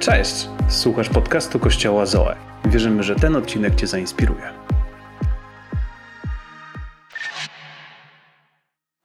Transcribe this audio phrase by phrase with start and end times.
[0.00, 0.48] Cześć!
[0.68, 2.36] Słuchasz podcastu Kościoła Zoe.
[2.64, 4.52] Wierzymy, że ten odcinek Cię zainspiruje.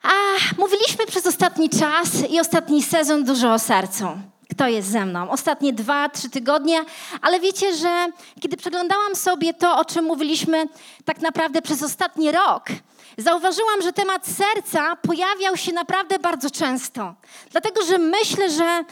[0.03, 0.09] A,
[0.57, 4.05] mówiliśmy przez ostatni czas i ostatni sezon dużo o sercu.
[4.51, 5.29] Kto jest ze mną?
[5.29, 6.85] Ostatnie dwa, trzy tygodnie,
[7.21, 8.07] ale wiecie, że
[8.41, 10.65] kiedy przeglądałam sobie to, o czym mówiliśmy
[11.05, 12.65] tak naprawdę przez ostatni rok,
[13.17, 17.13] zauważyłam, że temat serca pojawiał się naprawdę bardzo często.
[17.51, 18.83] Dlatego, że myślę, że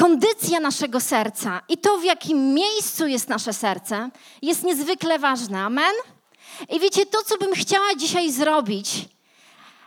[0.00, 4.10] kondycja naszego serca i to, w jakim miejscu jest nasze serce,
[4.42, 5.60] jest niezwykle ważne.
[5.60, 5.92] Amen?
[6.68, 9.08] I wiecie, to, co bym chciała dzisiaj zrobić,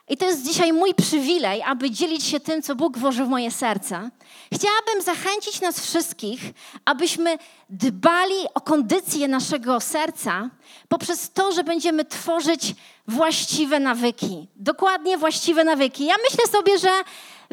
[0.10, 3.52] i to jest dzisiaj mój przywilej, aby dzielić się tym, co Bóg włożył w moje
[3.52, 4.10] serce.
[4.54, 6.42] Chciałabym zachęcić nas wszystkich,
[6.86, 7.38] abyśmy
[7.70, 10.50] dbali o kondycję naszego serca
[10.90, 12.76] poprzez to, że będziemy tworzyć
[13.08, 14.48] właściwe nawyki.
[14.56, 16.06] Dokładnie właściwe nawyki.
[16.06, 16.90] Ja myślę sobie, że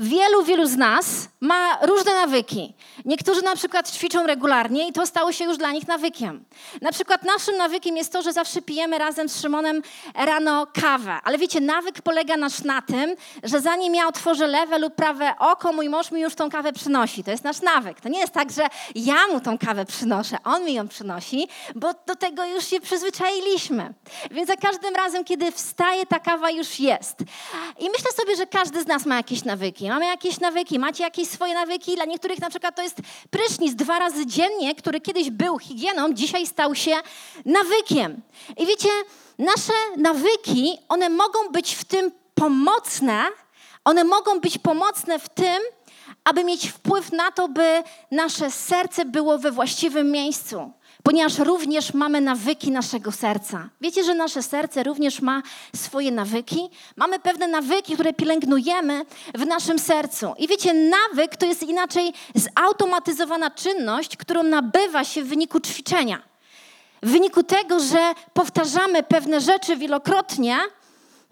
[0.00, 1.06] wielu, wielu z nas
[1.40, 2.74] ma różne nawyki.
[3.04, 6.44] Niektórzy na przykład ćwiczą regularnie i to stało się już dla nich nawykiem.
[6.80, 9.82] Na przykład naszym nawykiem jest to, że zawsze pijemy razem z Szymonem
[10.14, 11.18] rano kawę.
[11.24, 15.72] Ale wiecie, nawyk polega nasz na tym, że zanim ja otworzę lewe lub prawe oko,
[15.72, 17.24] mój mąż mi już tą kawę przynosi.
[17.24, 18.00] To jest nasz nawyk.
[18.00, 21.94] To nie jest tak, że ja mu tą kawę przynoszę, on mi ją przynosi, bo
[22.06, 23.94] do tego już się przyzwyczailiśmy.
[24.30, 27.16] Więc za każdym razem, kiedy wstaje, ta kawa już jest.
[27.78, 29.89] I myślę sobie, że każdy z nas ma jakieś nawyki.
[29.90, 31.94] Mamy jakieś nawyki, macie jakieś swoje nawyki.
[31.94, 32.96] Dla niektórych na przykład to jest
[33.30, 36.96] prysznic dwa razy dziennie, który kiedyś był higieną, dzisiaj stał się
[37.44, 38.20] nawykiem.
[38.56, 38.88] I wiecie,
[39.38, 43.24] nasze nawyki, one mogą być w tym pomocne,
[43.84, 45.58] one mogą być pomocne w tym,
[46.24, 52.20] aby mieć wpływ na to, by nasze serce było we właściwym miejscu ponieważ również mamy
[52.20, 53.68] nawyki naszego serca.
[53.80, 55.42] Wiecie, że nasze serce również ma
[55.76, 56.70] swoje nawyki?
[56.96, 60.34] Mamy pewne nawyki, które pielęgnujemy w naszym sercu.
[60.38, 66.22] I wiecie, nawyk to jest inaczej zautomatyzowana czynność, którą nabywa się w wyniku ćwiczenia.
[67.02, 70.58] W wyniku tego, że powtarzamy pewne rzeczy wielokrotnie,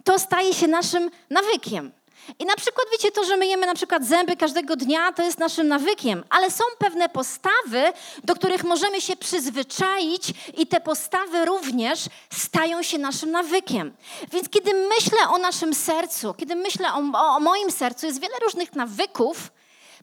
[0.04, 1.90] to staje się naszym nawykiem.
[2.38, 5.68] I na przykład wiecie to, że myjemy na przykład zęby każdego dnia, to jest naszym
[5.68, 7.92] nawykiem, ale są pewne postawy,
[8.24, 13.96] do których możemy się przyzwyczaić i te postawy również stają się naszym nawykiem.
[14.32, 18.34] Więc kiedy myślę o naszym sercu, kiedy myślę o, o, o moim sercu, jest wiele
[18.44, 19.50] różnych nawyków,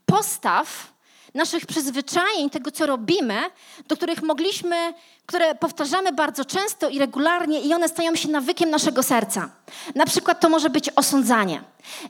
[0.05, 0.94] postaw,
[1.35, 3.41] naszych przyzwyczajeń, tego co robimy,
[3.87, 4.93] do których mogliśmy,
[5.25, 9.49] które powtarzamy bardzo często i regularnie i one stają się nawykiem naszego serca.
[9.95, 11.61] Na przykład to może być osądzanie.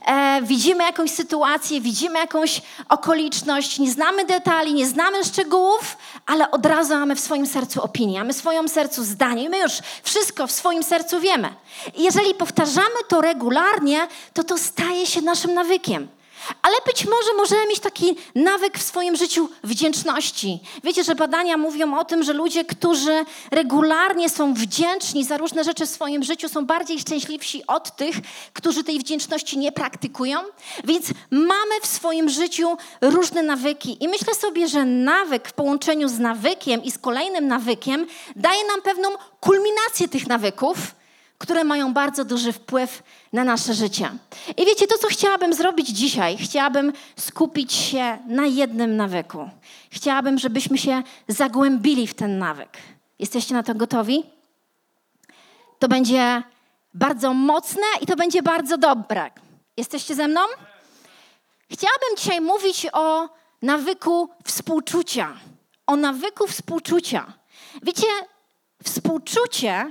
[0.06, 6.66] E, widzimy jakąś sytuację, widzimy jakąś okoliczność, nie znamy detali, nie znamy szczegółów, ale od
[6.66, 9.72] razu mamy w swoim sercu opinię, mamy w swoim sercu zdanie i my już
[10.02, 11.54] wszystko w swoim sercu wiemy.
[11.94, 16.08] I jeżeli powtarzamy to regularnie, to to staje się naszym nawykiem.
[16.62, 20.60] Ale być może możemy mieć taki nawyk w swoim życiu wdzięczności.
[20.84, 25.86] Wiecie, że badania mówią o tym, że ludzie, którzy regularnie są wdzięczni za różne rzeczy
[25.86, 28.16] w swoim życiu, są bardziej szczęśliwsi od tych,
[28.52, 30.38] którzy tej wdzięczności nie praktykują.
[30.84, 34.04] Więc mamy w swoim życiu różne nawyki.
[34.04, 38.82] I myślę sobie, że nawyk w połączeniu z nawykiem i z kolejnym nawykiem daje nam
[38.82, 39.08] pewną
[39.40, 40.76] kulminację tych nawyków
[41.38, 43.02] które mają bardzo duży wpływ
[43.32, 44.10] na nasze życie.
[44.56, 49.50] I wiecie, to co chciałabym zrobić dzisiaj, chciałabym skupić się na jednym nawyku.
[49.90, 52.78] Chciałabym, żebyśmy się zagłębili w ten nawyk.
[53.18, 54.22] Jesteście na to gotowi?
[55.78, 56.42] To będzie
[56.94, 59.30] bardzo mocne i to będzie bardzo dobre.
[59.76, 60.40] Jesteście ze mną?
[61.70, 63.28] Chciałabym dzisiaj mówić o
[63.62, 65.36] nawyku współczucia.
[65.86, 67.32] O nawyku współczucia.
[67.82, 68.06] Wiecie,
[68.84, 69.90] współczucie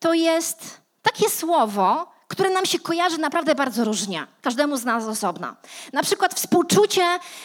[0.00, 5.56] to jest takie słowo, które nam się kojarzy naprawdę bardzo różnie, każdemu z nas osobna.
[5.92, 7.02] Na przykład współczucie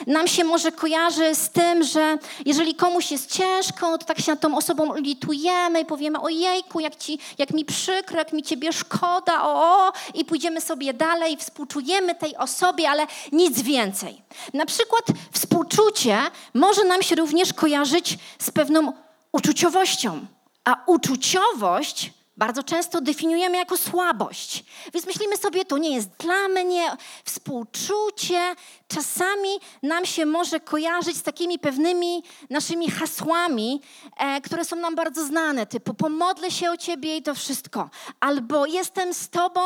[0.07, 4.41] nam się może kojarzy z tym, że jeżeli komuś jest ciężko, to tak się nad
[4.41, 9.43] tą osobą litujemy i powiemy ojejku, jak, ci, jak mi przykro, jak mi ciebie szkoda,
[9.43, 9.53] o,
[9.87, 14.22] o, i pójdziemy sobie dalej współczujemy tej osobie, ale nic więcej.
[14.53, 16.17] Na przykład współczucie
[16.53, 18.93] może nam się również kojarzyć z pewną
[19.31, 20.25] uczuciowością,
[20.63, 24.64] a uczuciowość bardzo często definiujemy jako słabość.
[24.93, 26.91] Więc myślimy sobie, to nie jest dla mnie,
[27.26, 28.55] współczucie.
[28.96, 29.50] Czasami
[29.84, 33.82] nam się może kojarzyć z takimi pewnymi naszymi hasłami,
[34.18, 37.90] e, które są nam bardzo znane, typu pomodlę się o ciebie i to wszystko,
[38.20, 39.62] albo jestem z tobą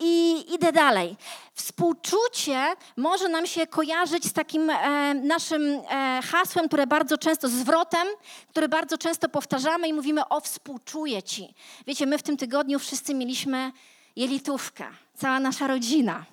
[0.00, 1.16] i idę dalej.
[1.54, 8.08] Współczucie może nam się kojarzyć z takim e, naszym e, hasłem, które bardzo często, zwrotem,
[8.48, 11.54] który bardzo często powtarzamy i mówimy o współczuję ci.
[11.86, 13.72] Wiecie, my w tym tygodniu wszyscy mieliśmy
[14.16, 14.84] jelitówkę,
[15.14, 16.24] cała nasza rodzina.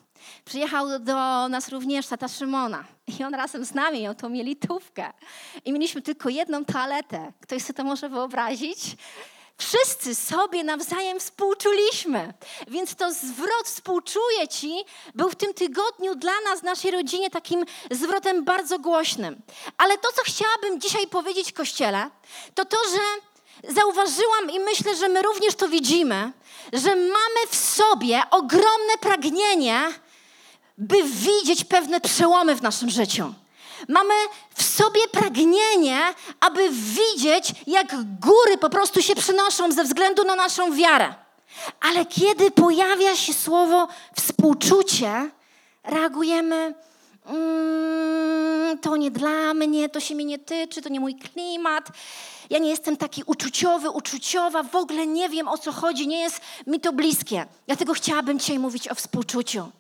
[0.45, 2.83] Przyjechał do nas również tata Szymona
[3.19, 5.13] i on razem z nami miał tą mielitówkę.
[5.66, 7.31] I mieliśmy tylko jedną toaletę.
[7.42, 8.80] Ktoś sobie to może wyobrazić?
[9.60, 12.33] Wszyscy sobie nawzajem współczuliśmy.
[12.68, 14.83] Więc to zwrot współczuję Ci
[15.16, 19.42] był w tym tygodniu dla nas, naszej rodzinie, takim zwrotem bardzo głośnym.
[19.77, 22.10] Ale to, co chciałabym dzisiaj powiedzieć Kościele,
[22.56, 23.30] to to, że
[23.74, 26.31] zauważyłam i myślę, że my również to widzimy,
[26.74, 29.88] że mamy w sobie ogromne pragnienie,
[30.79, 33.33] by widzieć pewne przełomy w naszym życiu.
[33.87, 34.13] Mamy
[34.53, 35.99] w sobie pragnienie,
[36.39, 41.13] aby widzieć, jak góry po prostu się przynoszą ze względu na naszą wiarę.
[41.81, 45.29] Ale kiedy pojawia się słowo współczucie,
[45.83, 46.73] reagujemy,
[47.25, 51.87] mm, to nie dla mnie, to się mnie nie tyczy, to nie mój klimat.
[52.49, 56.41] Ja nie jestem taki uczuciowy, uczuciowa, w ogóle nie wiem o co chodzi, nie jest
[56.67, 57.45] mi to bliskie.
[57.67, 59.71] Dlatego chciałabym dzisiaj mówić o współczuciu.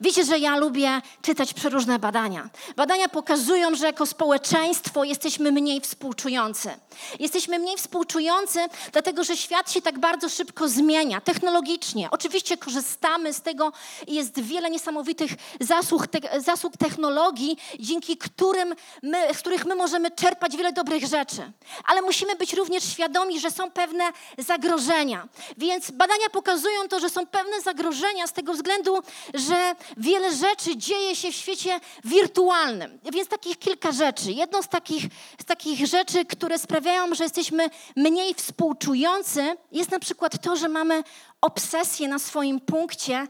[0.00, 2.48] Wiecie, że ja lubię czytać przeróżne badania.
[2.76, 6.70] Badania pokazują, że jako społeczeństwo jesteśmy mniej współczujący.
[7.18, 8.58] Jesteśmy mniej współczujący,
[8.92, 12.08] dlatego że świat się tak bardzo szybko zmienia, technologicznie.
[12.10, 13.72] Oczywiście korzystamy z tego
[14.06, 20.10] i jest wiele niesamowitych zasług, te, zasług technologii, dzięki którym my, z których my możemy
[20.10, 21.52] czerpać wiele dobrych rzeczy.
[21.84, 24.04] Ale musimy być również świadomi, że są pewne
[24.38, 25.28] zagrożenia.
[25.56, 28.98] Więc badania pokazują to, że są pewne zagrożenia z tego względu,
[29.34, 32.98] że wiele rzeczy dzieje się w świecie wirtualnym.
[33.12, 34.32] Więc takich kilka rzeczy.
[34.32, 35.04] Jedną z takich,
[35.40, 41.02] z takich rzeczy, które sprawiają, że jesteśmy mniej współczujący, jest na przykład to, że mamy
[41.40, 43.26] obsesję na swoim punkcie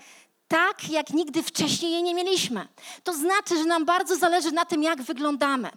[0.49, 2.69] tak, jak nigdy wcześniej jej nie mieliśmy.
[3.05, 5.71] To znaczy, że nam bardzo zależy na tym, jak wyglądamy,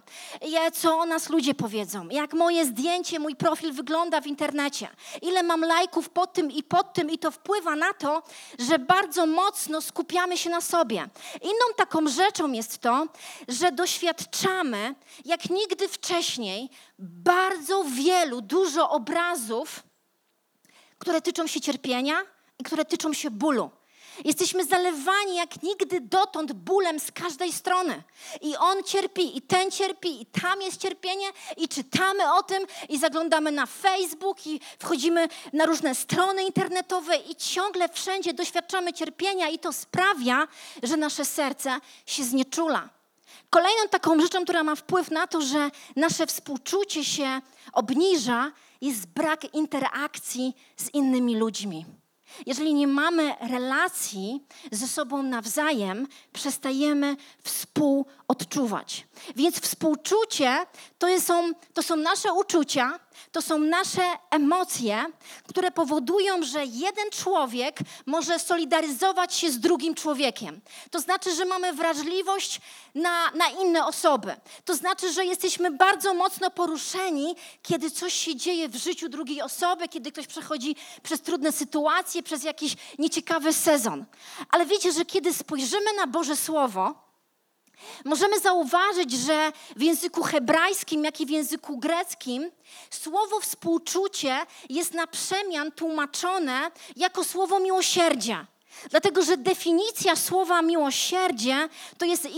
[0.72, 4.88] co o nas ludzie powiedzą, jak moje zdjęcie, mój profil wygląda w internecie,
[5.22, 8.22] ile mam lajków pod tym i pod tym, i to wpływa na to,
[8.58, 11.08] że bardzo mocno skupiamy się na sobie.
[11.42, 13.06] Inną taką rzeczą jest to,
[13.48, 14.94] że doświadczamy,
[15.24, 19.82] jak nigdy wcześniej, bardzo wielu, dużo obrazów,
[20.98, 22.22] które tyczą się cierpienia
[22.58, 23.70] i które tyczą się bólu.
[24.24, 28.02] Jesteśmy zalewani jak nigdy dotąd bólem z każdej strony.
[28.40, 31.26] I on cierpi, i ten cierpi, i tam jest cierpienie,
[31.56, 37.36] i czytamy o tym, i zaglądamy na Facebook, i wchodzimy na różne strony internetowe, i
[37.36, 40.48] ciągle wszędzie doświadczamy cierpienia, i to sprawia,
[40.82, 42.88] że nasze serce się znieczula.
[43.50, 47.40] Kolejną taką rzeczą, która ma wpływ na to, że nasze współczucie się
[47.72, 51.84] obniża, jest brak interakcji z innymi ludźmi.
[52.46, 57.16] Jeżeli nie mamy relacji ze sobą nawzajem, przestajemy
[58.34, 59.06] współodczuwać.
[59.36, 60.66] Więc współczucie
[60.98, 63.00] to są, to są nasze uczucia,
[63.32, 65.04] to są nasze emocje,
[65.48, 70.60] które powodują, że jeden człowiek może solidaryzować się z drugim człowiekiem.
[70.90, 72.60] To znaczy, że mamy wrażliwość
[72.94, 74.36] na, na inne osoby.
[74.64, 79.88] To znaczy, że jesteśmy bardzo mocno poruszeni, kiedy coś się dzieje w życiu drugiej osoby,
[79.88, 84.04] kiedy ktoś przechodzi przez trudne sytuacje, przez jakiś nieciekawy sezon.
[84.50, 87.09] Ale wiecie, że kiedy spojrzymy na Boże Słowo,
[88.04, 92.50] Możemy zauważyć, że w języku hebrajskim, jak i w języku greckim,
[92.90, 94.38] słowo współczucie
[94.68, 98.46] jest na przemian tłumaczone jako słowo miłosierdzia.
[98.90, 101.68] Dlatego, że definicja słowa miłosierdzie
[101.98, 102.28] to jest,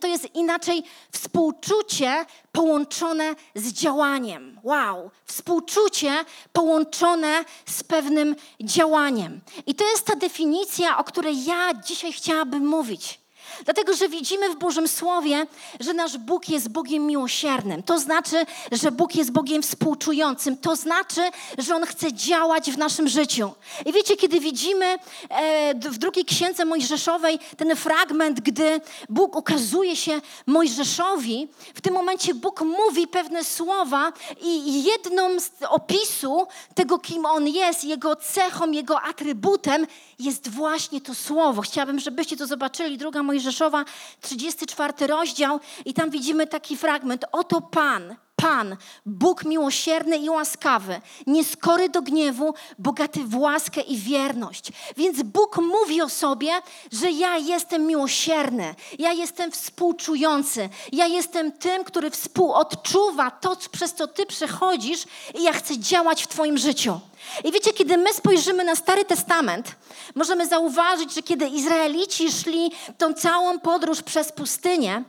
[0.00, 4.60] to jest inaczej współczucie połączone z działaniem.
[4.62, 9.40] Wow, współczucie połączone z pewnym działaniem.
[9.66, 13.20] I to jest ta definicja, o której ja dzisiaj chciałabym mówić.
[13.64, 15.46] Dlatego, że widzimy w Bożym Słowie,
[15.80, 17.82] że nasz Bóg jest Bogiem miłosiernym.
[17.82, 20.56] To znaczy, że Bóg jest Bogiem współczującym.
[20.56, 21.20] To znaczy,
[21.58, 23.52] że On chce działać w naszym życiu.
[23.86, 24.86] I wiecie, kiedy widzimy
[25.28, 32.34] e, w drugiej księdze Mojżeszowej ten fragment, gdy Bóg ukazuje się Mojżeszowi, w tym momencie
[32.34, 39.00] Bóg mówi pewne słowa i jedną z opisu tego, kim On jest, Jego cechą, Jego
[39.00, 39.86] atrybutem
[40.18, 41.62] jest właśnie to słowo.
[41.62, 42.98] Chciałabym, żebyście to zobaczyli.
[42.98, 43.84] Druga Mojżeszowa Mojżeszowa,
[44.20, 47.24] 34 rozdział i tam widzimy taki fragment.
[47.32, 48.76] Oto Pan, Pan,
[49.06, 54.72] Bóg miłosierny i łaskawy, nieskory do gniewu, bogaty w łaskę i wierność.
[54.96, 56.52] Więc Bóg mówi o sobie,
[56.92, 64.06] że ja jestem miłosierny, ja jestem współczujący, ja jestem tym, który współodczuwa to, przez co
[64.06, 67.00] Ty przechodzisz i ja chcę działać w Twoim życiu.
[67.44, 69.74] I wiecie, kiedy my spojrzymy na Stary Testament,
[70.14, 75.04] możemy zauważyć, że kiedy Izraelici szli tą całą podróż przez pustynię,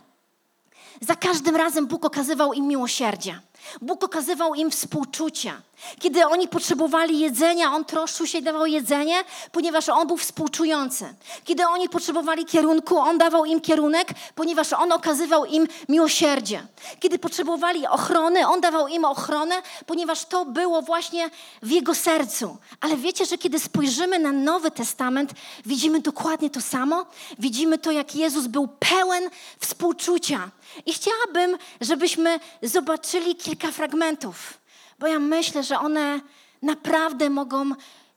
[1.01, 3.39] za każdym razem Bóg okazywał im miłosierdzie.
[3.81, 5.53] Bóg okazywał im współczucie.
[5.99, 11.13] Kiedy oni potrzebowali jedzenia, On troszczył się i dawał jedzenie, ponieważ On był współczujący.
[11.43, 16.67] Kiedy oni potrzebowali kierunku, On dawał im kierunek, ponieważ On okazywał im miłosierdzie.
[16.99, 21.29] Kiedy potrzebowali ochrony, On dawał im ochronę, ponieważ to było właśnie
[21.61, 22.57] w Jego sercu.
[22.81, 25.31] Ale wiecie, że kiedy spojrzymy na Nowy Testament,
[25.65, 27.05] widzimy dokładnie to samo.
[27.39, 30.49] Widzimy to, jak Jezus był pełen współczucia.
[30.85, 34.57] I chciałabym, żebyśmy zobaczyli kilka fragmentów
[34.99, 36.21] bo ja myślę, że one
[36.61, 37.71] naprawdę mogą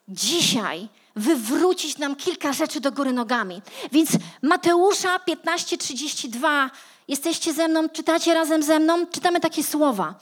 [0.08, 3.62] dzisiaj wywrócić nam kilka rzeczy do góry nogami.
[3.92, 4.10] Więc
[4.42, 6.70] Mateusza 15:32,
[7.08, 10.14] jesteście ze mną, czytacie razem ze mną, czytamy takie słowa.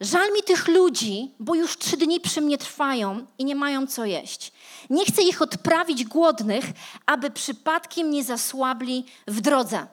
[0.00, 4.04] Żal mi tych ludzi, bo już trzy dni przy mnie trwają i nie mają co
[4.04, 4.52] jeść.
[4.90, 6.64] Nie chcę ich odprawić głodnych,
[7.06, 9.86] aby przypadkiem nie zasłabli w drodze.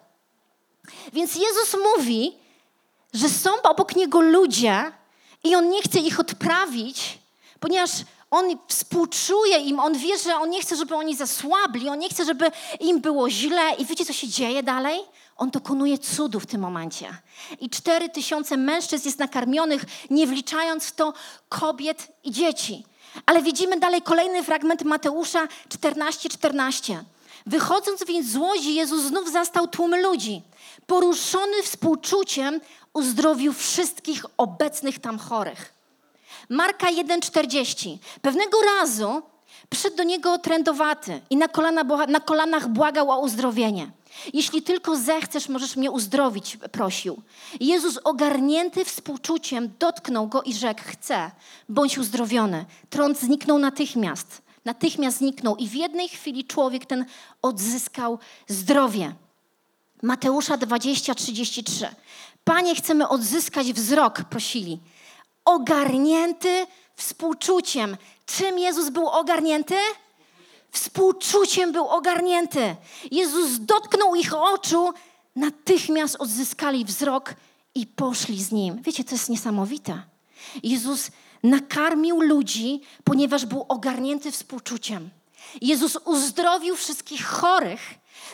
[1.14, 2.34] Więc Jezus mówi,
[3.14, 4.92] że są obok Niego ludzie,
[5.44, 7.20] i on nie chce ich odprawić,
[7.60, 7.92] ponieważ
[8.32, 12.26] on współczuje im, on wie, że on nie chce, żeby oni zasłabli, on nie chce,
[12.26, 13.76] żeby im było źle.
[13.78, 15.00] I wiecie, co się dzieje dalej?
[15.38, 17.18] On dokonuje cudu w tym momencie.
[17.60, 21.14] I cztery tysiące mężczyzn jest nakarmionych, nie wliczając w to
[21.50, 22.84] kobiet i dzieci.
[23.26, 26.30] Ale widzimy dalej kolejny fragment Mateusza 14:14.
[26.30, 27.04] 14.
[27.46, 30.42] Wychodząc więc z łodzi, Jezus znów zastał tłumy ludzi.
[30.88, 32.62] Poruszony współczuciem,
[32.94, 35.74] uzdrowił wszystkich obecnych tam chorych.
[36.50, 37.98] Marka 1,40.
[38.22, 39.22] Pewnego razu
[39.70, 43.92] przyszedł do niego trędowaty i na, kolana, na kolanach błagał o uzdrowienie.
[44.34, 47.22] Jeśli tylko zechcesz, możesz mnie uzdrowić, prosił.
[47.60, 51.32] Jezus ogarnięty współczuciem dotknął go i rzekł, chcę,
[51.70, 52.66] bądź uzdrowiony.
[52.90, 54.43] Trąd zniknął natychmiast.
[54.66, 57.06] Natychmiast zniknął i w jednej chwili człowiek ten
[57.42, 59.16] odzyskał zdrowie.
[60.02, 61.88] Mateusza 20, 33.
[62.44, 64.80] Panie, chcemy odzyskać wzrok, prosili.
[65.46, 67.98] Ogarnięty współczuciem.
[68.26, 69.76] Czym Jezus był ogarnięty?
[70.72, 72.76] Współczuciem był ogarnięty.
[73.12, 74.94] Jezus dotknął ich oczu,
[75.36, 77.36] natychmiast odzyskali wzrok
[77.76, 78.82] i poszli z nim.
[78.82, 80.04] Wiecie, to jest niesamowite.
[80.64, 81.12] Jezus
[81.44, 85.10] nakarmił ludzi, ponieważ był ogarnięty współczuciem.
[85.62, 87.80] Jezus uzdrowił wszystkich chorych,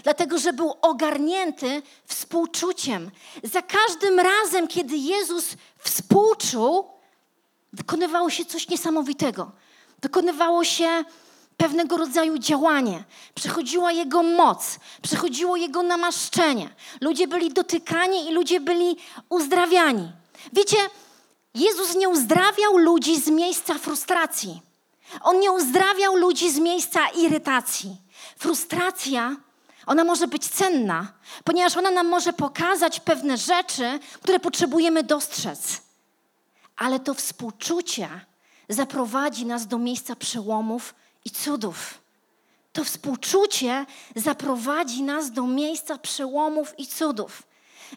[0.03, 3.11] dlatego że był ogarnięty współczuciem.
[3.43, 5.45] Za każdym razem, kiedy Jezus
[5.77, 6.85] współczuł,
[7.73, 9.51] wykonywało się coś niesamowitego.
[10.01, 11.03] Wykonywało się
[11.57, 13.03] pewnego rodzaju działanie.
[13.35, 16.69] Przychodziła Jego moc, przychodziło Jego namaszczenie.
[17.01, 18.97] Ludzie byli dotykani i ludzie byli
[19.29, 20.11] uzdrawiani.
[20.53, 20.77] Wiecie,
[21.53, 24.61] Jezus nie uzdrawiał ludzi z miejsca frustracji.
[25.21, 27.97] On nie uzdrawiał ludzi z miejsca irytacji.
[28.37, 29.35] Frustracja,
[29.85, 31.13] ona może być cenna,
[31.43, 35.81] ponieważ ona nam może pokazać pewne rzeczy, które potrzebujemy dostrzec.
[36.77, 38.09] Ale to współczucie
[38.69, 42.01] zaprowadzi nas do miejsca przełomów i cudów.
[42.73, 47.43] To współczucie zaprowadzi nas do miejsca przełomów i cudów.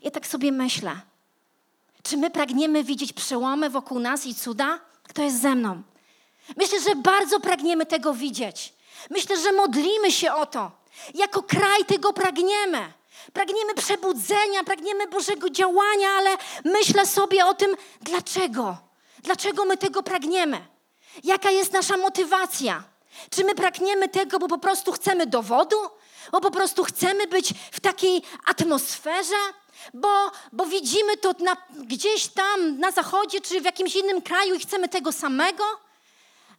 [0.03, 1.01] Ja tak sobie myślę.
[2.03, 4.81] Czy my pragniemy widzieć przełomy wokół nas i cuda?
[5.03, 5.83] Kto jest ze mną?
[6.57, 8.75] Myślę, że bardzo pragniemy tego widzieć.
[9.11, 10.71] Myślę, że modlimy się o to.
[11.15, 12.93] Jako kraj tego pragniemy.
[13.33, 18.77] Pragniemy przebudzenia, pragniemy Bożego działania, ale myślę sobie o tym, dlaczego?
[19.19, 20.67] Dlaczego my tego pragniemy?
[21.25, 22.85] Jaka jest nasza motywacja?
[23.31, 25.77] Czy my pragniemy tego, bo po prostu chcemy dowodu?
[26.33, 29.37] Bo po prostu chcemy być w takiej atmosferze?
[29.95, 34.61] Bo, bo widzimy to na, gdzieś tam na zachodzie czy w jakimś innym kraju i
[34.61, 35.65] chcemy tego samego?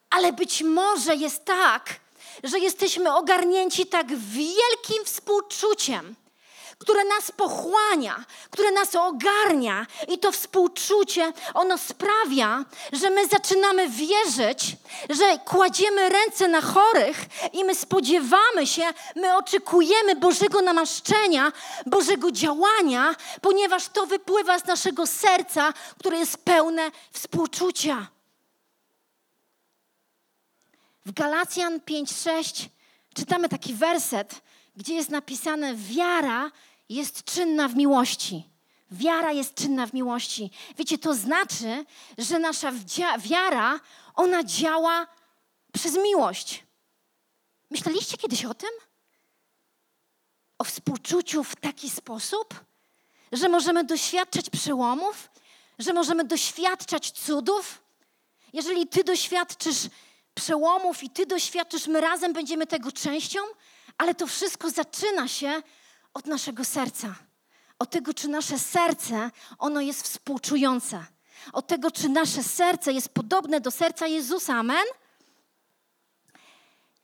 [0.10, 2.00] Ale być może jest tak,
[2.44, 6.16] że jesteśmy ogarnięci tak wielkim współczuciem,
[6.84, 14.76] które nas pochłania, które nas ogarnia i to współczucie, ono sprawia, że my zaczynamy wierzyć,
[15.10, 17.18] że kładziemy ręce na chorych
[17.54, 18.84] i my spodziewamy się,
[19.16, 21.52] my oczekujemy Bożego namaszczenia,
[21.86, 28.08] Bożego działania, ponieważ to wypływa z naszego serca, które jest pełne współczucia.
[31.06, 32.70] W Galacjan 5:6
[33.14, 34.42] czytamy taki werset,
[34.76, 36.52] gdzie jest napisane: Wiara
[36.90, 38.50] jest czynna w miłości.
[38.92, 40.52] Wiara jest czynna w miłości.
[40.78, 41.86] Wiecie, to znaczy,
[42.18, 42.72] że nasza
[43.18, 43.80] wiara,
[44.16, 45.08] ona działa
[45.74, 46.64] przez miłość.
[47.70, 48.70] Myśleliście kiedyś o tym?
[50.58, 52.64] O współczuciu w taki sposób,
[53.32, 55.30] że możemy doświadczać przełomów,
[55.80, 57.82] że możemy doświadczać cudów?
[58.54, 59.78] Jeżeli ty doświadczysz
[60.36, 63.40] przełomów i Ty doświadczysz, my razem będziemy tego częścią,
[63.98, 65.62] ale to wszystko zaczyna się
[66.14, 67.16] od naszego serca.
[67.80, 71.06] Od tego, czy nasze serce, ono jest współczujące.
[71.54, 74.54] od tego, czy nasze serce jest podobne do serca Jezusa.
[74.54, 74.86] Amen?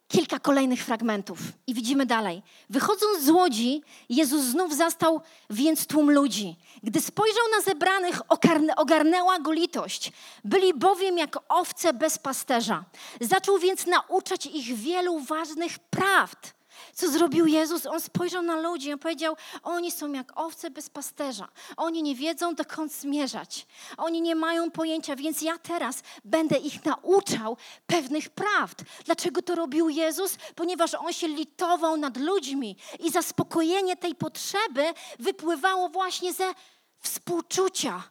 [0.08, 2.42] Kilka kolejnych fragmentów i widzimy dalej.
[2.70, 6.56] Wychodząc z łodzi, Jezus znów zastał więc tłum ludzi.
[6.84, 8.22] Gdy spojrzał na zebranych,
[8.75, 10.12] ogarnęła go litość.
[10.44, 12.84] Byli bowiem jak owce bez pasterza.
[13.22, 16.59] Zaczął więc nauczać ich wielu ważnych prawd
[17.00, 17.86] co zrobił Jezus?
[17.86, 21.48] On spojrzał na ludzi i powiedział: Oni są jak owce bez pasterza.
[21.77, 23.68] Oni nie wiedzą, dokąd zmierzać.
[23.98, 28.84] Oni nie mają pojęcia, więc ja teraz będę ich nauczał pewnych prawd.
[29.06, 30.38] Dlaczego to robił Jezus?
[30.56, 36.53] Ponieważ on się litował nad ludźmi i zaspokojenie tej potrzeby wypływało właśnie ze
[37.00, 38.03] współczucia.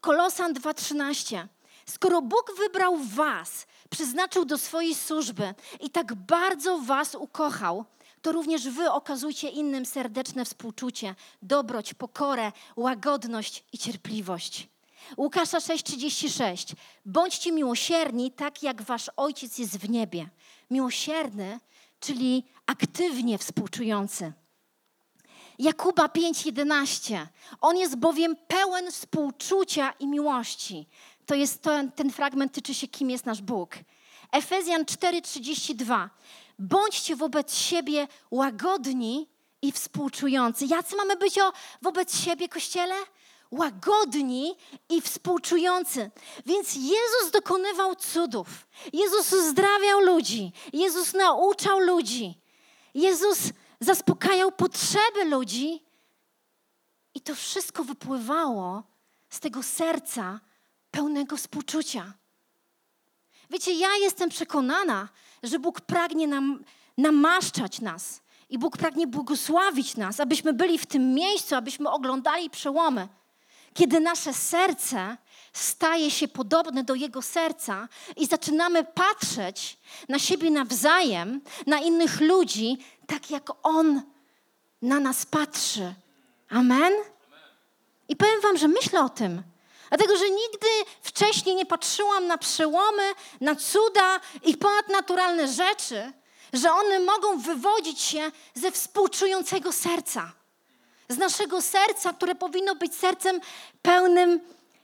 [0.00, 1.46] Kolosan 2:13.
[1.86, 7.84] Skoro Bóg wybrał Was, przeznaczył do swojej służby i tak bardzo Was ukochał,
[8.22, 14.68] to również wy okazujcie innym serdeczne współczucie, dobroć, pokorę, łagodność i cierpliwość.
[15.16, 16.74] Łukasza 6:36.
[17.04, 20.28] Bądźcie miłosierni, tak jak wasz ojciec jest w niebie.
[20.70, 21.60] Miłosierny,
[22.00, 24.32] czyli aktywnie współczujący.
[25.58, 27.26] Jakuba 5:11.
[27.60, 30.86] On jest bowiem pełen współczucia i miłości.
[31.26, 31.62] To jest
[31.94, 33.76] ten fragment tyczy się kim jest nasz Bóg.
[34.32, 36.10] Efezjan 4:32.
[36.58, 39.28] Bądźcie wobec siebie łagodni
[39.62, 40.66] i współczujący.
[40.66, 42.94] Jacy mamy być o, wobec siebie, Kościele?
[43.50, 44.56] Łagodni
[44.88, 46.10] i współczujący.
[46.46, 48.48] Więc Jezus dokonywał cudów.
[48.92, 50.52] Jezus uzdrawiał ludzi.
[50.72, 52.38] Jezus nauczał ludzi.
[52.94, 53.38] Jezus
[53.80, 55.84] zaspokajał potrzeby ludzi.
[57.14, 58.82] I to wszystko wypływało
[59.28, 60.40] z tego serca
[60.90, 62.12] pełnego współczucia.
[63.50, 65.08] Wiecie, ja jestem przekonana,
[65.42, 66.64] że Bóg pragnie nam
[66.98, 73.08] namaszczać nas i Bóg pragnie błogosławić nas, abyśmy byli w tym miejscu, abyśmy oglądali przełomy.
[73.74, 75.16] Kiedy nasze serce
[75.52, 79.78] staje się podobne do Jego serca i zaczynamy patrzeć
[80.08, 84.02] na siebie nawzajem, na innych ludzi, tak jak On
[84.82, 85.94] na nas patrzy.
[86.48, 86.92] Amen?
[88.08, 89.42] I powiem Wam, że myślę o tym.
[89.88, 90.66] Dlatego, że nigdy
[91.02, 96.12] wcześniej nie patrzyłam na przełomy, na cuda i ponadnaturalne rzeczy,
[96.52, 100.32] że one mogą wywodzić się ze współczującego serca.
[101.08, 103.40] Z naszego serca, które powinno być sercem
[103.82, 104.40] pełnym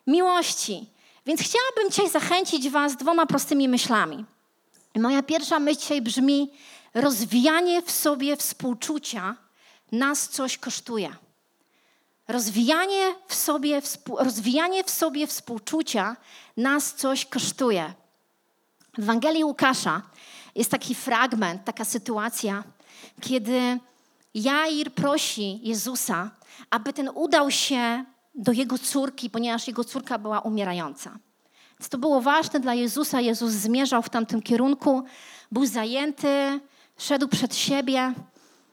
[0.06, 0.86] miłości.
[1.26, 4.24] Więc chciałabym dzisiaj zachęcić Was dwoma prostymi myślami.
[4.96, 6.52] Moja pierwsza myśl dzisiaj brzmi:
[6.94, 9.36] rozwijanie w sobie współczucia
[9.92, 11.16] nas coś kosztuje.
[12.28, 13.82] Rozwijanie w, sobie,
[14.18, 16.16] rozwijanie w sobie współczucia
[16.56, 17.94] nas coś kosztuje.
[18.94, 20.02] W Ewangelii Łukasza
[20.54, 22.64] jest taki fragment, taka sytuacja,
[23.20, 23.78] kiedy
[24.34, 26.30] Jair prosi Jezusa,
[26.70, 31.18] aby ten udał się do jego córki, ponieważ jego córka była umierająca.
[31.80, 33.20] Więc to było ważne dla Jezusa.
[33.20, 35.02] Jezus zmierzał w tamtym kierunku,
[35.52, 36.60] był zajęty,
[36.98, 38.14] szedł przed siebie.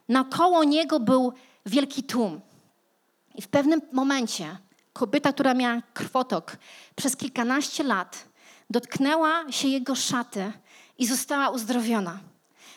[0.09, 1.33] Naokoło niego był
[1.65, 2.41] wielki tłum.
[3.35, 4.57] I w pewnym momencie
[4.93, 6.57] kobieta, która miała krwotok
[6.95, 8.25] przez kilkanaście lat,
[8.69, 10.51] dotknęła się jego szaty
[10.97, 12.19] i została uzdrowiona.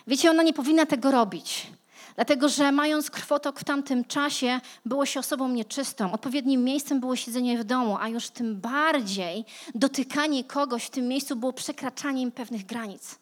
[0.07, 1.67] Wiecie, ona nie powinna tego robić.
[2.15, 6.13] Dlatego, że mając krwotok w tamtym czasie, było się osobą nieczystą.
[6.13, 11.37] Odpowiednim miejscem było siedzenie w domu, a już tym bardziej dotykanie kogoś w tym miejscu
[11.37, 13.19] było przekraczaniem pewnych granic.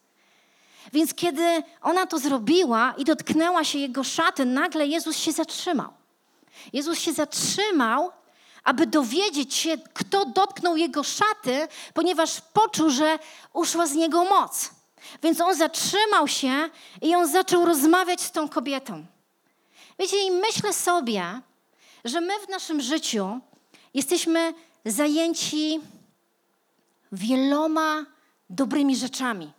[0.92, 6.01] Więc kiedy ona to zrobiła i dotknęła się jego szaty, nagle Jezus się zatrzymał.
[6.72, 8.12] Jezus się zatrzymał,
[8.64, 13.18] aby dowiedzieć się, kto dotknął jego szaty, ponieważ poczuł, że
[13.52, 14.70] uszła z niego moc.
[15.22, 16.70] Więc on zatrzymał się
[17.02, 19.06] i on zaczął rozmawiać z tą kobietą.
[19.98, 21.40] Wiecie, i myślę sobie,
[22.04, 23.40] że my w naszym życiu
[23.94, 25.80] jesteśmy zajęci
[27.12, 28.06] wieloma
[28.50, 29.52] dobrymi rzeczami.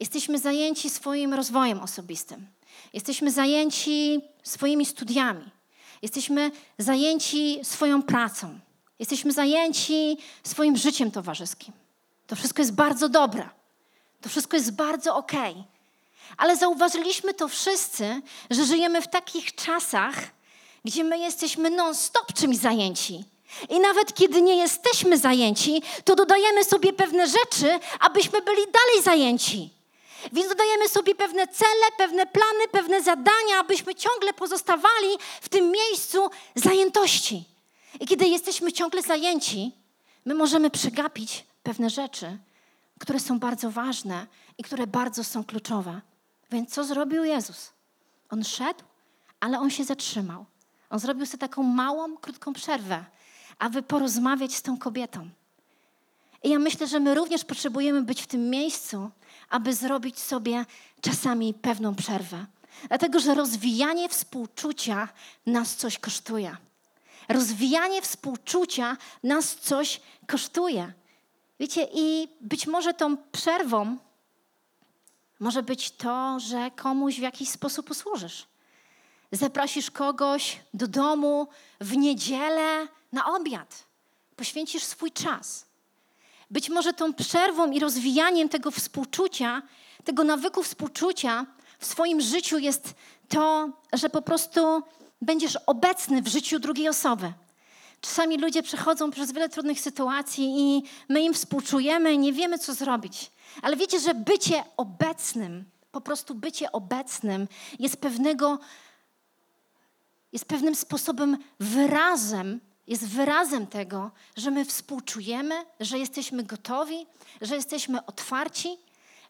[0.00, 2.46] Jesteśmy zajęci swoim rozwojem osobistym.
[2.92, 5.50] Jesteśmy zajęci swoimi studiami.
[6.02, 8.58] Jesteśmy zajęci swoją pracą.
[8.98, 11.72] Jesteśmy zajęci swoim życiem towarzyskim.
[12.26, 13.48] To wszystko jest bardzo dobre.
[14.20, 15.52] To wszystko jest bardzo okej.
[15.52, 15.64] Okay.
[16.36, 20.14] Ale zauważyliśmy to wszyscy, że żyjemy w takich czasach,
[20.84, 23.24] gdzie my jesteśmy non-stop czymś zajęci.
[23.68, 29.70] I nawet kiedy nie jesteśmy zajęci, to dodajemy sobie pewne rzeczy, abyśmy byli dalej zajęci.
[30.32, 35.08] Więc dodajemy sobie pewne cele, pewne plany, pewne zadania, abyśmy ciągle pozostawali
[35.40, 37.44] w tym miejscu zajętości.
[38.00, 39.72] I kiedy jesteśmy ciągle zajęci,
[40.24, 42.38] my możemy przegapić pewne rzeczy,
[42.98, 44.26] które są bardzo ważne
[44.58, 46.00] i które bardzo są kluczowe.
[46.50, 47.70] Więc co zrobił Jezus?
[48.30, 48.84] On szedł,
[49.40, 50.44] ale on się zatrzymał.
[50.90, 53.04] On zrobił sobie taką małą, krótką przerwę,
[53.58, 55.28] aby porozmawiać z tą kobietą.
[56.42, 59.10] I ja myślę, że my również potrzebujemy być w tym miejscu,
[59.52, 60.66] aby zrobić sobie
[61.00, 62.46] czasami pewną przerwę.
[62.88, 65.08] Dlatego, że rozwijanie współczucia
[65.46, 66.56] nas coś kosztuje.
[67.28, 70.92] Rozwijanie współczucia nas coś kosztuje.
[71.60, 73.96] Wiecie, i być może tą przerwą
[75.40, 78.46] może być to, że komuś w jakiś sposób usłużysz.
[79.32, 81.48] Zaprosisz kogoś do domu
[81.80, 83.84] w niedzielę na obiad.
[84.36, 85.71] Poświęcisz swój czas.
[86.52, 89.62] Być może tą przerwą i rozwijaniem tego współczucia,
[90.04, 91.46] tego nawyku współczucia
[91.78, 92.94] w swoim życiu jest
[93.28, 94.82] to, że po prostu
[95.22, 97.32] będziesz obecny w życiu drugiej osoby.
[98.00, 103.30] Czasami ludzie przechodzą przez wiele trudnych sytuacji i my im współczujemy nie wiemy, co zrobić.
[103.62, 108.58] Ale wiecie, że bycie obecnym, po prostu bycie obecnym jest pewnego,
[110.32, 117.06] jest pewnym sposobem wyrazem, jest wyrazem tego, że my współczujemy, że jesteśmy gotowi,
[117.40, 118.68] że jesteśmy otwarci.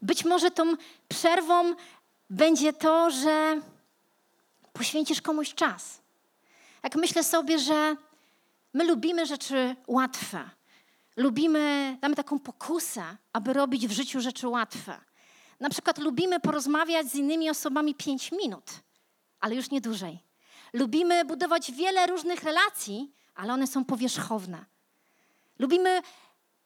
[0.02, 0.74] Być może tą
[1.08, 1.74] przerwą
[2.30, 3.60] będzie to, że
[4.72, 6.00] poświęcisz komuś czas.
[6.82, 7.96] Jak myślę sobie, że
[8.74, 10.50] my lubimy rzeczy łatwe,
[11.16, 15.00] lubimy, mamy taką pokusę, aby robić w życiu rzeczy łatwe.
[15.60, 18.64] Na przykład lubimy porozmawiać z innymi osobami pięć minut,
[19.40, 20.18] ale już nie dłużej.
[20.72, 24.64] Lubimy budować wiele różnych relacji, ale one są powierzchowne.
[25.58, 26.02] Lubimy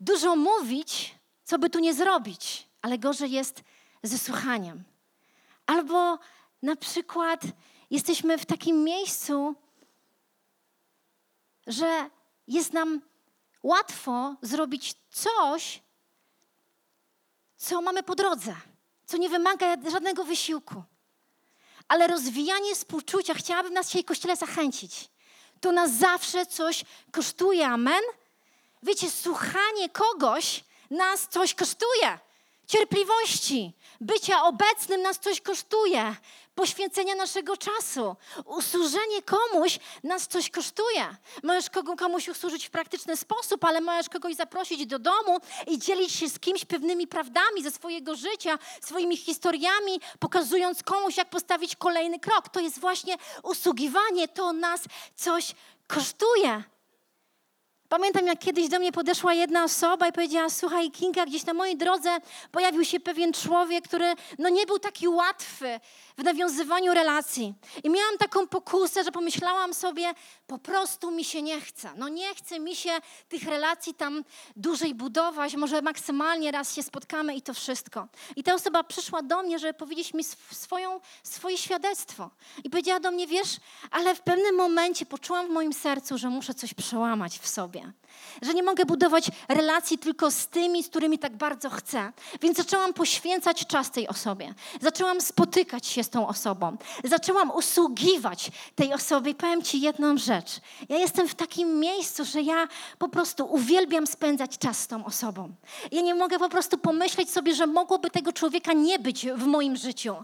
[0.00, 3.62] dużo mówić, co by tu nie zrobić, ale gorzej jest
[4.02, 4.84] ze słuchaniem.
[5.66, 6.18] Albo
[6.62, 7.40] na przykład
[7.90, 9.54] jesteśmy w takim miejscu,
[11.66, 12.10] że
[12.48, 13.00] jest nam
[13.62, 15.82] łatwo zrobić coś,
[17.56, 18.56] co mamy po drodze,
[19.06, 20.82] co nie wymaga żadnego wysiłku.
[21.88, 25.10] Ale rozwijanie współczucia, chciałabym nas dzisiaj Kościele zachęcić.
[25.60, 28.02] To nas zawsze coś kosztuje, amen?
[28.82, 32.18] Wiecie, słuchanie kogoś nas coś kosztuje.
[32.66, 36.14] Cierpliwości, bycia obecnym nas coś kosztuje
[36.56, 38.16] poświęcenia naszego czasu.
[38.44, 41.16] Usłużenie komuś nas coś kosztuje.
[41.42, 46.28] Możesz komuś usłużyć w praktyczny sposób, ale możesz kogoś zaprosić do domu i dzielić się
[46.28, 52.48] z kimś pewnymi prawdami ze swojego życia, swoimi historiami, pokazując komuś, jak postawić kolejny krok.
[52.48, 54.80] To jest właśnie usługiwanie, to nas
[55.16, 55.54] coś
[55.86, 56.75] kosztuje.
[57.88, 61.76] Pamiętam, jak kiedyś do mnie podeszła jedna osoba i powiedziała: Słuchaj, Kinga, gdzieś na mojej
[61.76, 62.18] drodze
[62.52, 65.80] pojawił się pewien człowiek, który no, nie był taki łatwy
[66.18, 67.54] w nawiązywaniu relacji.
[67.84, 70.14] I miałam taką pokusę, że pomyślałam sobie:
[70.46, 71.90] Po prostu mi się nie chce.
[71.96, 72.90] No, nie chce mi się
[73.28, 74.24] tych relacji tam
[74.56, 75.56] dłużej budować.
[75.56, 78.08] Może maksymalnie raz się spotkamy i to wszystko.
[78.36, 82.30] I ta osoba przyszła do mnie, żeby powiedzieć mi swoją, swoje świadectwo.
[82.64, 83.56] I powiedziała do mnie: Wiesz,
[83.90, 87.92] ale w pewnym momencie poczułam w moim sercu, że muszę coś przełamać w sobie.
[88.42, 92.12] Że nie mogę budować relacji tylko z tymi, z którymi tak bardzo chcę.
[92.42, 94.54] Więc zaczęłam poświęcać czas tej osobie.
[94.80, 96.76] Zaczęłam spotykać się z tą osobą.
[97.04, 99.30] Zaczęłam usługiwać tej osobie.
[99.30, 100.60] I powiem Ci jedną rzecz.
[100.88, 105.54] Ja jestem w takim miejscu, że ja po prostu uwielbiam spędzać czas z tą osobą.
[105.92, 109.76] Ja nie mogę po prostu pomyśleć sobie, że mogłoby tego człowieka nie być w moim
[109.76, 110.16] życiu.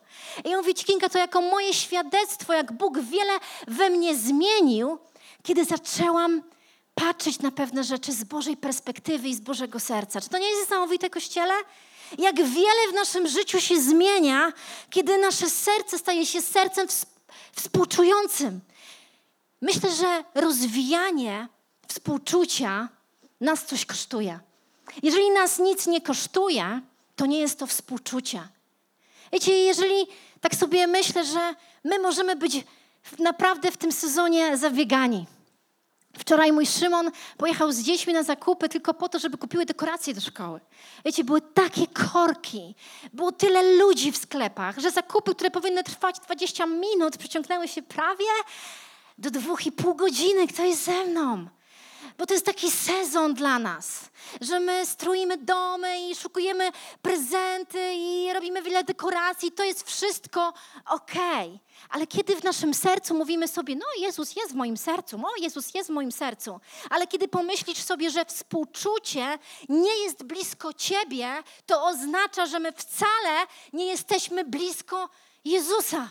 [0.44, 3.32] I mówię Ci, Kinga, to jako moje świadectwo, jak Bóg wiele
[3.68, 4.98] we mnie zmienił,
[5.42, 6.42] kiedy zaczęłam
[6.94, 10.20] patrzeć na pewne rzeczy z Bożej perspektywy i z Bożego serca.
[10.20, 11.54] Czy to nie jest niesamowite, Kościele?
[12.18, 14.52] Jak wiele w naszym życiu się zmienia,
[14.90, 16.88] kiedy nasze serce staje się sercem
[17.52, 18.60] współczującym.
[19.60, 21.48] Myślę, że rozwijanie
[21.88, 22.88] współczucia
[23.40, 24.40] nas coś kosztuje.
[25.02, 26.80] Jeżeli nas nic nie kosztuje,
[27.16, 28.48] to nie jest to współczucie.
[29.32, 30.06] Wiecie, jeżeli
[30.40, 32.64] tak sobie myślę, że my możemy być
[33.18, 35.26] naprawdę w tym sezonie zabiegani.
[36.18, 40.20] Wczoraj mój Szymon pojechał z dziećmi na zakupy tylko po to, żeby kupiły dekoracje do
[40.20, 40.60] szkoły.
[41.04, 42.74] Wiecie, były takie korki,
[43.12, 48.24] było tyle ludzi w sklepach, że zakupy, które powinny trwać 20 minut, przeciągnęły się prawie
[49.18, 50.46] do dwóch i pół godziny.
[50.48, 51.46] Kto jest ze mną?
[52.18, 54.00] Bo to jest taki sezon dla nas,
[54.40, 56.72] że my stroimy domy i szukujemy
[57.02, 59.52] prezenty i robimy wiele dekoracji.
[59.52, 60.52] To jest wszystko
[60.86, 61.48] okej.
[61.48, 61.58] Okay.
[61.88, 65.74] Ale kiedy w naszym sercu mówimy sobie, no Jezus jest w moim sercu, no Jezus
[65.74, 71.84] jest w moim sercu, ale kiedy pomyślisz sobie, że współczucie nie jest blisko Ciebie, to
[71.84, 75.08] oznacza, że my wcale nie jesteśmy blisko
[75.44, 76.10] Jezusa.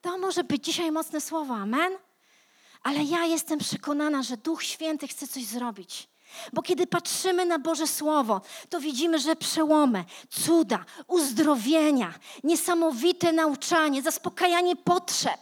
[0.00, 2.09] To może być dzisiaj mocne słowo, amen?
[2.82, 6.08] Ale ja jestem przekonana, że Duch Święty chce coś zrobić.
[6.52, 12.14] Bo kiedy patrzymy na Boże Słowo, to widzimy, że przełomy, cuda, uzdrowienia,
[12.44, 15.40] niesamowite nauczanie, zaspokajanie potrzeb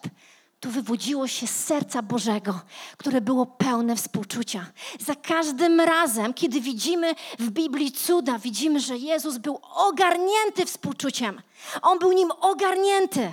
[0.60, 2.60] tu wywodziło się z serca Bożego,
[2.96, 4.66] które było pełne współczucia.
[5.00, 11.42] Za każdym razem, kiedy widzimy w Biblii cuda, widzimy, że Jezus był ogarnięty współczuciem.
[11.82, 13.32] On był nim ogarnięty.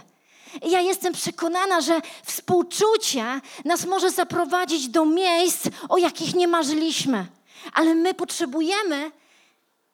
[0.61, 7.25] I ja jestem przekonana, że współczucie nas może zaprowadzić do miejsc, o jakich nie marzyliśmy.
[7.73, 9.11] Ale my potrzebujemy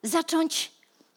[0.03, 0.71] zacząć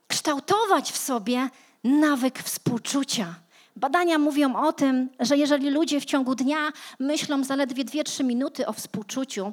[0.06, 1.48] kształtować w sobie
[1.84, 3.34] nawyk współczucia.
[3.76, 8.72] Badania mówią o tym, że jeżeli ludzie w ciągu dnia myślą zaledwie 2-3 minuty o
[8.72, 9.52] współczuciu,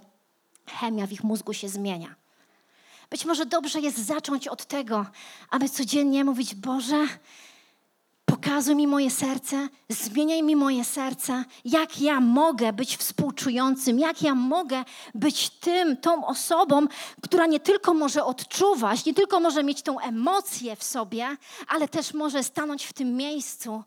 [0.65, 2.15] chemia w ich mózgu się zmienia.
[3.09, 5.05] Być może dobrze jest zacząć od tego,
[5.49, 7.07] aby codziennie mówić: Boże,
[8.41, 14.35] pokazuj mi moje serce, zmieniaj mi moje serce, jak ja mogę być współczującym, jak ja
[14.35, 14.83] mogę
[15.15, 16.87] być tym, tą osobą,
[17.21, 22.13] która nie tylko może odczuwać, nie tylko może mieć tą emocję w sobie, ale też
[22.13, 23.83] może stanąć w tym miejscu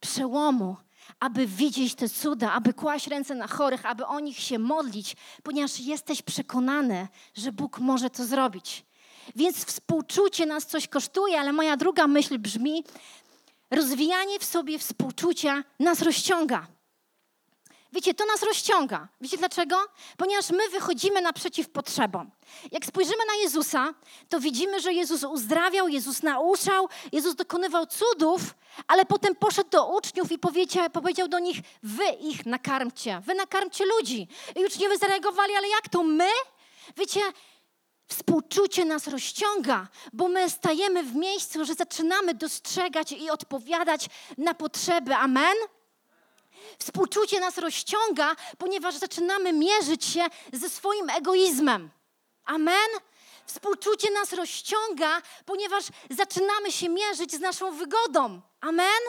[0.00, 0.76] przełomu,
[1.20, 5.80] aby widzieć te cuda, aby kłaść ręce na chorych, aby o nich się modlić, ponieważ
[5.80, 8.84] jesteś przekonany, że Bóg może to zrobić.
[9.36, 12.84] Więc współczucie nas coś kosztuje, ale moja druga myśl brzmi:
[13.70, 16.66] rozwijanie w sobie współczucia nas rozciąga.
[17.92, 19.08] Wiecie, to nas rozciąga.
[19.20, 19.76] Wiecie dlaczego?
[20.16, 22.30] Ponieważ my wychodzimy naprzeciw potrzebom.
[22.72, 23.94] Jak spojrzymy na Jezusa,
[24.28, 28.40] to widzimy, że Jezus uzdrawiał, Jezus nauczał, Jezus dokonywał cudów,
[28.86, 33.84] ale potem poszedł do uczniów i powiedział, powiedział do nich: Wy ich nakarmcie, wy nakarmcie
[33.86, 34.28] ludzi.
[34.56, 36.30] I uczniowie zareagowali, ale jak to my?
[36.96, 37.20] Wiecie,
[38.08, 44.06] Współczucie nas rozciąga, bo my stajemy w miejscu, że zaczynamy dostrzegać i odpowiadać
[44.38, 45.14] na potrzeby.
[45.14, 45.56] Amen?
[46.78, 51.90] Współczucie nas rozciąga, ponieważ zaczynamy mierzyć się ze swoim egoizmem.
[52.44, 52.88] Amen?
[53.46, 58.40] Współczucie nas rozciąga, ponieważ zaczynamy się mierzyć z naszą wygodą.
[58.60, 59.00] Amen?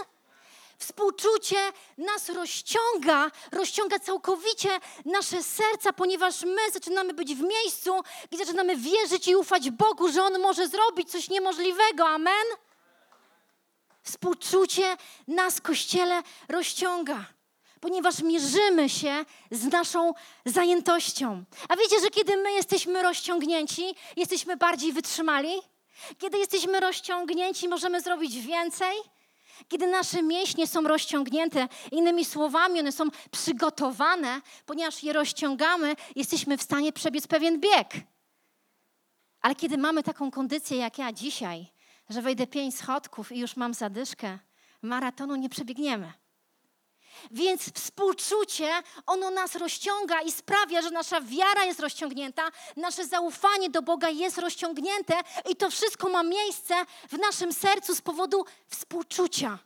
[0.79, 1.57] Współczucie
[1.97, 9.27] nas rozciąga, rozciąga całkowicie nasze serca, ponieważ my zaczynamy być w miejscu, gdzie zaczynamy wierzyć
[9.27, 12.07] i ufać Bogu, że On może zrobić coś niemożliwego.
[12.07, 12.45] Amen?
[14.03, 17.25] Współczucie nas, Kościele, rozciąga
[17.81, 20.13] ponieważ mierzymy się z naszą
[20.45, 21.43] zajętością.
[21.69, 25.61] A wiecie, że kiedy my jesteśmy rozciągnięci, jesteśmy bardziej wytrzymali?
[26.17, 28.97] Kiedy jesteśmy rozciągnięci, możemy zrobić więcej?
[29.67, 36.63] Kiedy nasze mięśnie są rozciągnięte, innymi słowami, one są przygotowane, ponieważ je rozciągamy, jesteśmy w
[36.63, 37.93] stanie przebiec pewien bieg.
[39.41, 41.67] Ale kiedy mamy taką kondycję jak ja dzisiaj,
[42.09, 44.39] że wejdę pięć schodków i już mam zadyszkę,
[44.81, 46.13] maratonu nie przebiegniemy.
[47.31, 48.69] Więc współczucie,
[49.05, 54.37] ono nas rozciąga i sprawia, że nasza wiara jest rozciągnięta, nasze zaufanie do Boga jest
[54.37, 59.59] rozciągnięte i to wszystko ma miejsce w naszym sercu z powodu współczucia.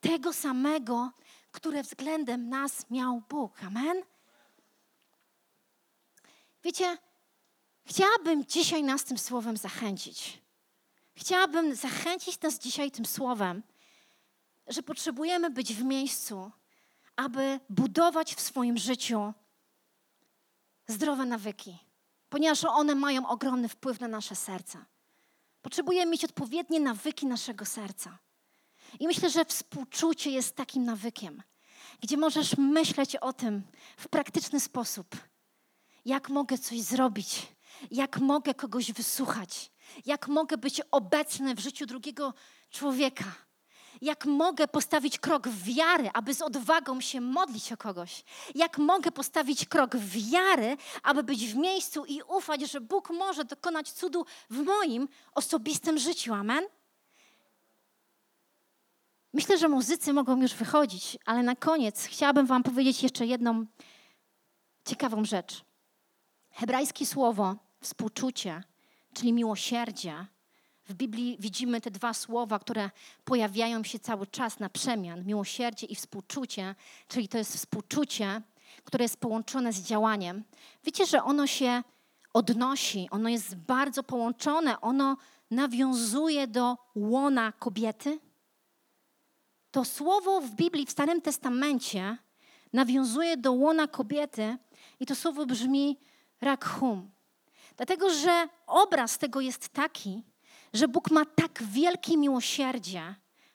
[0.00, 1.10] Tego samego,
[1.52, 3.62] które względem nas miał Bóg.
[3.62, 4.02] Amen?
[6.64, 6.98] Wiecie,
[7.84, 10.40] chciałabym dzisiaj nas tym słowem zachęcić.
[11.14, 13.62] Chciałabym zachęcić nas dzisiaj tym słowem,
[14.66, 16.50] że potrzebujemy być w miejscu,
[17.20, 19.34] aby budować w swoim życiu
[20.88, 21.78] zdrowe nawyki,
[22.28, 24.86] ponieważ one mają ogromny wpływ na nasze serca.
[25.62, 28.18] Potrzebujemy mieć odpowiednie nawyki naszego serca.
[29.00, 31.42] I myślę, że współczucie jest takim nawykiem,
[32.00, 33.62] gdzie możesz myśleć o tym
[33.96, 35.16] w praktyczny sposób.
[36.04, 37.46] Jak mogę coś zrobić?
[37.90, 39.72] Jak mogę kogoś wysłuchać?
[40.06, 42.34] Jak mogę być obecny w życiu drugiego
[42.70, 43.49] człowieka?
[44.00, 48.24] Jak mogę postawić krok wiary, aby z odwagą się modlić o kogoś?
[48.54, 53.92] Jak mogę postawić krok wiary, aby być w miejscu i ufać, że Bóg może dokonać
[53.92, 56.34] cudu w moim osobistym życiu?
[56.34, 56.64] Amen?
[59.32, 63.66] Myślę, że muzycy mogą już wychodzić, ale na koniec chciałabym Wam powiedzieć jeszcze jedną
[64.84, 65.64] ciekawą rzecz.
[66.50, 68.62] Hebrajskie słowo współczucie,
[69.14, 70.26] czyli miłosierdzie,
[70.90, 72.90] w Biblii widzimy te dwa słowa, które
[73.24, 76.74] pojawiają się cały czas na przemian: miłosierdzie i współczucie,
[77.08, 78.42] czyli to jest współczucie,
[78.84, 80.44] które jest połączone z działaniem.
[80.84, 81.82] Wiecie, że ono się
[82.32, 85.16] odnosi, ono jest bardzo połączone, ono
[85.50, 88.18] nawiązuje do łona kobiety.
[89.70, 92.16] To słowo w Biblii, w Starym Testamencie,
[92.72, 94.56] nawiązuje do łona kobiety
[95.00, 95.98] i to słowo brzmi
[96.40, 97.10] rakhum.
[97.76, 100.22] Dlatego, że obraz tego jest taki,
[100.72, 103.14] że Bóg ma tak wielkie miłosierdzie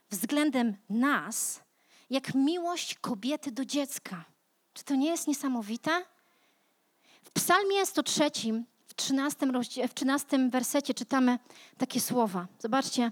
[0.10, 1.62] względem nas,
[2.10, 4.26] jak miłość kobiety do dziecka.
[4.74, 6.06] Czy to nie jest niesamowite?
[7.24, 8.32] W Psalmie 103,
[8.88, 9.48] w 13,
[9.88, 11.40] w 13 wersecie czytamy
[11.78, 12.48] takie słowa.
[12.60, 13.12] Zobaczcie.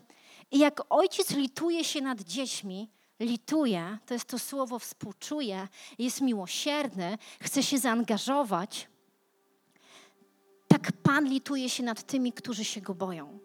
[0.51, 2.89] I jak ojciec lituje się nad dziećmi,
[3.19, 5.67] lituje, to jest to słowo współczuje,
[5.99, 8.87] jest miłosierny, chce się zaangażować,
[10.67, 13.39] tak Pan lituje się nad tymi, którzy się Go boją.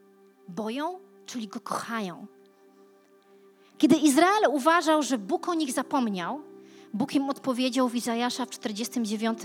[0.49, 2.27] Boją, czyli Go kochają.
[3.79, 6.41] Kiedy Izrael uważał, że Bóg o nich zapomniał,
[6.95, 9.39] Bóg im odpowiedział w Izajasza w 49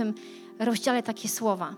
[0.59, 1.75] rozdziale takie słowa.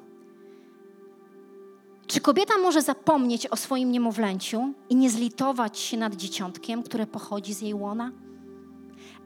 [2.08, 7.54] Czy kobieta może zapomnieć o swoim niemowlęciu i nie zlitować się nad dzieciątkiem, które pochodzi
[7.54, 8.12] z jej łona?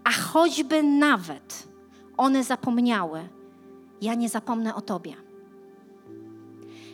[0.03, 1.67] A choćby nawet
[2.17, 3.29] one zapomniały,
[4.01, 5.28] ja nie zapomnę o Tobie.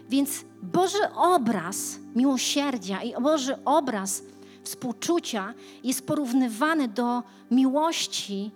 [0.10, 4.24] Więc Boży obraz miłosierdzia i Boży obraz
[4.64, 8.52] współczucia jest porównywany do miłości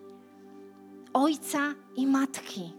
[1.14, 1.60] ojca
[1.96, 2.79] i matki.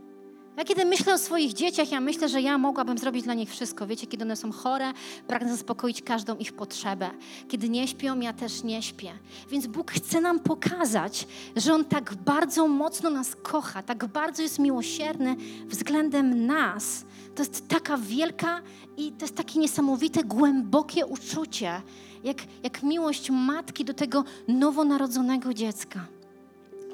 [0.61, 3.87] Ja kiedy myślę o swoich dzieciach, ja myślę, że ja mogłabym zrobić dla nich wszystko.
[3.87, 4.93] Wiecie, kiedy one są chore,
[5.27, 7.11] pragnę zaspokoić każdą ich potrzebę.
[7.49, 9.13] Kiedy nie śpią, ja też nie śpię.
[9.51, 14.59] Więc Bóg chce nam pokazać, że On tak bardzo mocno nas kocha, tak bardzo jest
[14.59, 17.05] miłosierny względem nas.
[17.35, 18.61] To jest taka wielka
[18.97, 21.83] i to jest takie niesamowite, głębokie uczucie,
[22.25, 26.07] jak, jak miłość matki do tego nowonarodzonego dziecka.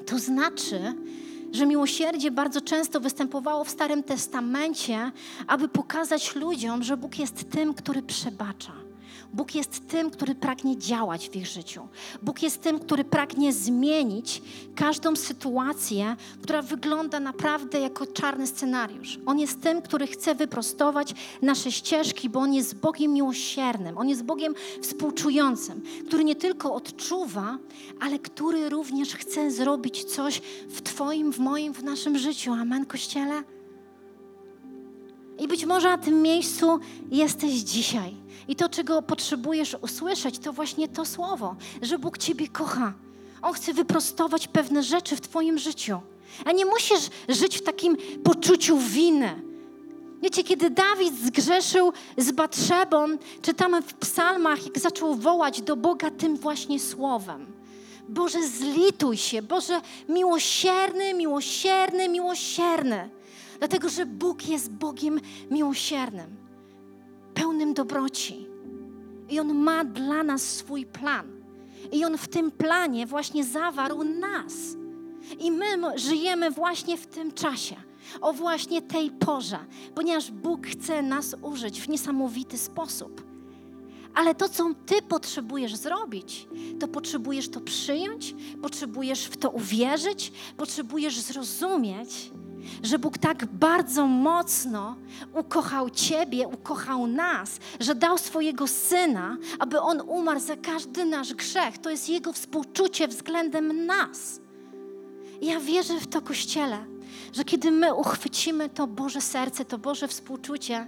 [0.05, 0.95] To znaczy,
[1.51, 5.11] że miłosierdzie bardzo często występowało w Starym Testamencie,
[5.47, 8.86] aby pokazać ludziom, że Bóg jest tym, który przebacza.
[9.33, 11.87] Bóg jest tym, który pragnie działać w ich życiu.
[12.21, 14.41] Bóg jest tym, który pragnie zmienić
[14.75, 19.19] każdą sytuację, która wygląda naprawdę jako czarny scenariusz.
[19.25, 24.23] On jest tym, który chce wyprostować nasze ścieżki, bo On jest Bogiem miłosiernym, On jest
[24.23, 27.57] Bogiem współczującym, który nie tylko odczuwa,
[27.99, 32.53] ale który również chce zrobić coś w Twoim, w moim, w naszym życiu.
[32.53, 33.56] Amen, Kościele?
[35.39, 36.79] I być może na tym miejscu
[37.11, 38.13] jesteś dzisiaj.
[38.47, 42.93] I to, czego potrzebujesz usłyszeć, to właśnie to słowo, że Bóg Ciebie kocha.
[43.41, 45.99] On chce wyprostować pewne rzeczy w Twoim życiu.
[46.45, 49.41] A nie musisz żyć w takim poczuciu winy.
[50.21, 53.07] Wiecie, kiedy Dawid zgrzeszył z Batrzebą,
[53.41, 57.45] czytamy w psalmach, jak zaczął wołać do Boga tym właśnie słowem.
[58.09, 63.09] Boże, zlituj się, Boże, miłosierny, miłosierny, miłosierny.
[63.59, 65.19] Dlatego, że Bóg jest Bogiem
[65.51, 66.35] miłosiernym,
[67.33, 68.47] pełnym dobroci.
[69.29, 71.31] I On ma dla nas swój plan.
[71.91, 74.53] I On w tym planie właśnie zawarł nas.
[75.39, 75.65] I my
[75.95, 77.75] żyjemy właśnie w tym czasie,
[78.21, 79.59] o właśnie tej porze,
[79.95, 83.27] ponieważ Bóg chce nas użyć w niesamowity sposób.
[84.13, 86.47] Ale to, co Ty potrzebujesz zrobić,
[86.79, 92.31] to potrzebujesz to przyjąć, potrzebujesz w to uwierzyć, potrzebujesz zrozumieć,
[92.83, 94.95] że Bóg tak bardzo mocno
[95.33, 101.77] ukochał Ciebie, ukochał nas, że dał swojego Syna, aby On umarł za każdy nasz grzech.
[101.77, 104.41] To jest Jego współczucie względem nas.
[105.41, 106.85] Ja wierzę w to, Kościele,
[107.33, 110.87] że kiedy my uchwycimy to Boże serce, to Boże współczucie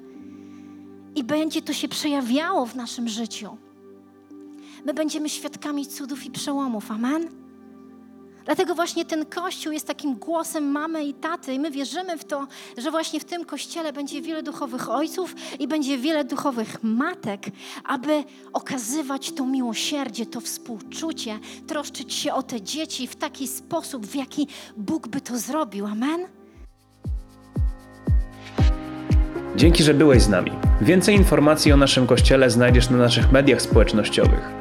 [1.15, 3.57] i będzie to się przejawiało w naszym życiu,
[4.85, 6.91] my będziemy świadkami cudów i przełomów.
[6.91, 7.48] Amen?
[8.49, 12.47] Dlatego właśnie ten kościół jest takim głosem mamy i taty, i my wierzymy w to,
[12.77, 17.41] że właśnie w tym kościele będzie wiele duchowych ojców i będzie wiele duchowych matek,
[17.83, 24.15] aby okazywać to miłosierdzie, to współczucie, troszczyć się o te dzieci w taki sposób, w
[24.15, 25.85] jaki Bóg by to zrobił.
[25.85, 26.19] Amen.
[29.55, 30.51] Dzięki, że byłeś z nami.
[30.81, 34.51] Więcej informacji o naszym kościele znajdziesz na naszych mediach społecznościowych.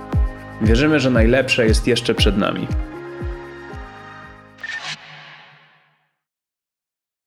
[0.62, 2.66] Wierzymy, że najlepsze jest jeszcze przed nami.